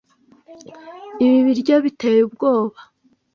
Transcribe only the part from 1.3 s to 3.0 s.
biryo biteye ubwoba.